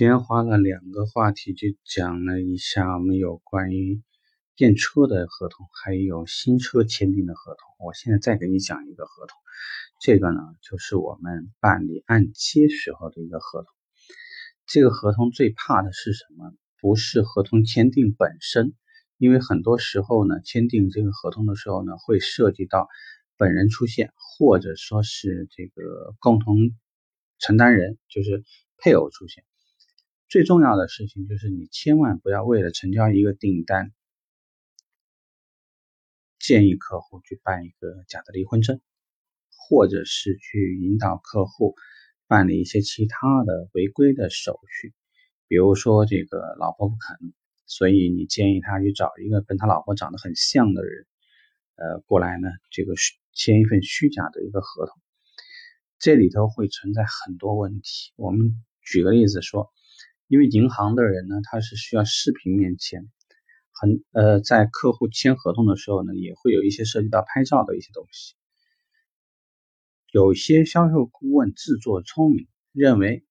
[0.00, 4.00] 今天花了两个话题，就讲了一下我们有关于
[4.56, 7.86] 验车的合同，还有新车签订的合同。
[7.86, 9.38] 我现在再给你讲一个合同，
[10.00, 13.68] 这个呢就是我们办理按揭时候的一个合同。
[14.66, 16.50] 这个合同最怕的是什么？
[16.80, 18.72] 不是合同签订本身，
[19.18, 22.88] 因为很多时候呢，签订这个合同的时候呢，会涉及到
[23.36, 26.56] 本人出现，或者说是这个共同
[27.38, 28.42] 承担人，就是
[28.78, 29.44] 配偶出现。
[30.30, 33.92] 最重要的事情就是，你千万不要为了成交一个订单，
[36.38, 38.80] 建议客户去办一个假的离婚证，
[39.50, 41.74] 或者是去引导客户
[42.28, 44.94] 办理一些其他的违规的手续。
[45.48, 47.32] 比如说，这个老婆不肯，
[47.66, 51.06] 所以你建议他去找一个跟他老婆长得很像的人，
[51.74, 52.94] 呃，过来呢，这个
[53.32, 54.96] 签一份虚假的一个合同，
[55.98, 58.12] 这里头会存在很多问题。
[58.14, 59.72] 我们举个例子说。
[60.30, 63.10] 因为银行的人呢，他是需要视频面签，
[63.72, 68.36] 很呃，在客户签合同的时候呢，也会有一些涉及到拍照的一些东西。
[70.12, 73.24] 有些销售顾问自作聪明，认为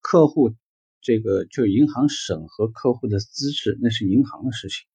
[0.00, 0.56] 客户
[1.00, 4.88] 这个就银行审核客户的资质，那是银行的事情，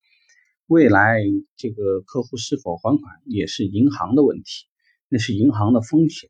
[0.67, 1.21] 未来
[1.55, 4.65] 这个客户是否还款也是银行的问题，
[5.07, 6.29] 那是银行的风险。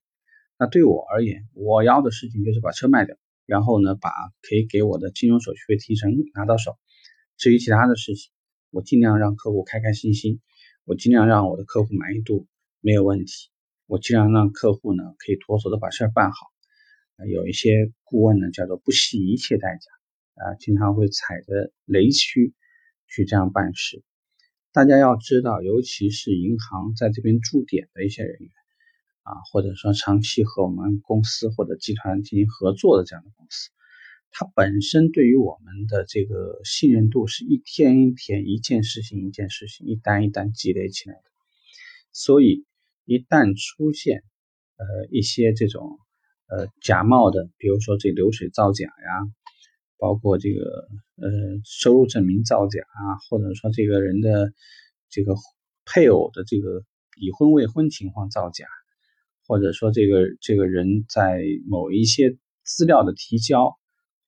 [0.59, 3.17] 那对我而言，我要的事情就是把车卖掉。
[3.45, 4.09] 然后呢，把
[4.41, 6.77] 可以给我的金融手续费提成拿到手。
[7.37, 8.31] 至于其他的事情，
[8.71, 10.41] 我尽量让客户开开心心，
[10.83, 12.47] 我尽量让我的客户满意度
[12.81, 13.49] 没有问题，
[13.87, 16.37] 我尽量让客户呢可以妥妥的把事儿办好。
[17.29, 22.53] 有一些顾问呢叫做不惜一切代价啊，经常会踩着雷区
[23.07, 24.03] 去这样办事。
[24.73, 28.51] 大家要知道，尤其是银行在这边驻点的一些人员。
[29.25, 33.71] 啊，或者说长期和我们公司或者集团进行合作的这样的公司，
[34.29, 41.23] 它本身对于我们的这个信任度是一天一天、一件事情一件事情、一单一单积累起来的。
[42.11, 42.65] 所以，
[43.03, 44.23] 一旦出现
[44.77, 45.97] 呃一些这种
[46.47, 49.27] 呃假冒的，比如说这流水造假呀，
[49.97, 51.29] 包括这个呃
[51.63, 54.53] 收入证明造假啊，或者说这个人的
[55.09, 55.33] 这个
[55.83, 56.83] 配偶的这个
[57.19, 58.67] 已婚未婚情况造假。
[59.47, 63.75] 或者说，这个这个人在某一些资料的提交，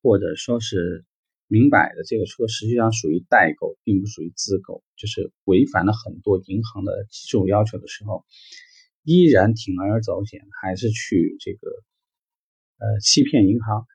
[0.02, 1.06] 或者说是
[1.48, 8.26] 明摆的这个车实际上属于代购，并不属于自购，就是违反了很多银行的基础要求的时候，
[9.04, 11.70] 依然铤而走险，还是去这个
[12.78, 13.88] 呃欺骗银行，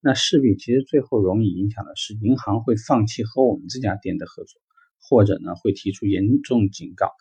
[0.00, 4.60] 那势必其实最后容易影响的是银行会放弃和我们这家店的合作，
[4.98, 7.12] 或者呢会提出严重警告。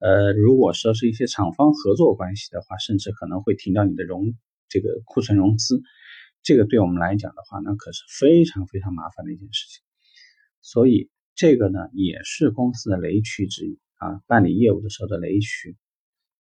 [0.00, 4.32] 呃，如果说是一些厂方合作关系的话，甚至可能会停掉你的融
[4.68, 5.82] 这个库存融资，
[6.44, 9.82] 这个对我们来讲的话，那可是非常非常麻烦的一件事情。
[10.60, 15.76] 所以这个呢，也是公司的雷区之一啊，办理业务的时候的雷区，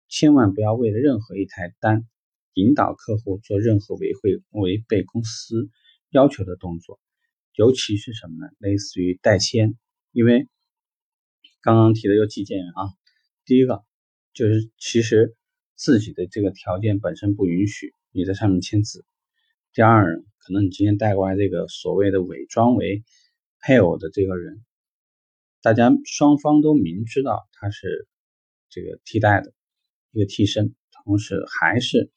[0.09, 2.09] 千万不要为了任何一台单，
[2.55, 5.69] 引导客户做任何违规违背公司
[6.09, 6.99] 要求的动作，
[7.55, 8.51] 尤其是什么呢？
[8.59, 9.77] 类似于代签，
[10.11, 10.49] 因为
[11.61, 13.02] 刚刚提的有几件啊。
[13.45, 13.83] 第一个
[14.33, 15.35] 就是，其实
[15.75, 19.05] 自己的这个条件本身不允许你在上面签字。
[19.73, 20.05] 第二，
[20.39, 23.03] 可能你今天带过来这个所谓的伪装为
[23.61, 24.65] 配偶的这个人，
[25.61, 28.07] 大家双方都明知道他是
[28.69, 29.53] 这个替代的
[30.13, 30.75] 一个替身，
[31.05, 32.13] 同时还是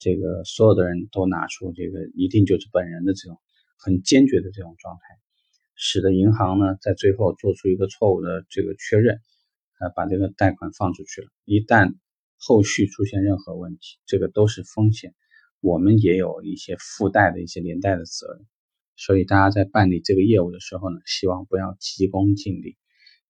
[0.00, 3.38] 这个所有的人都拿出这个一定就是本人的这种
[3.78, 5.02] 很坚决的这种状态，
[5.76, 9.20] 使得银行呢在最后做出一个错误的这个确认。
[9.88, 11.94] 把这个贷款放出去了，一旦
[12.36, 15.14] 后续出现任何问题，这个都是风险，
[15.60, 18.46] 我们也有一些附带的一些连带的责任。
[18.96, 22.76] 所以大家在办理这个业务的时候呢，希望不要急功近利，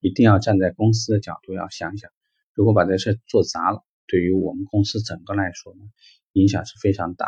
[0.01, 2.11] 一定要站在公司的角度要想想，
[2.53, 5.81] 如果把这事做砸了，对于我们公司整个来说呢，
[6.33, 7.27] 影响是非常大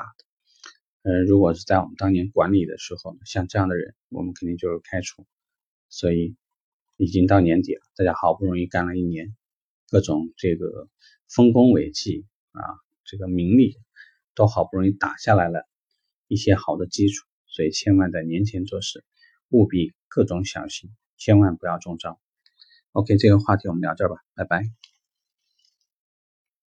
[1.02, 1.10] 的。
[1.10, 5.24] 呃，如果是在我们当年管理的时候，像这样的人，我们肯定就是开除。
[5.88, 6.36] 所以。
[6.98, 9.36] 已经到年底了，大家好不容易干了一年，
[9.90, 10.88] 各种这个
[11.28, 12.62] 丰功伟绩啊，
[13.04, 13.76] 这个名利
[14.34, 15.68] 都好不容易打下来了
[16.26, 19.04] 一些好的基础，所以千万在年前做事，
[19.50, 22.18] 务必各种小心，千万不要中招。
[22.92, 24.62] OK，这个话题我们聊这吧，拜拜。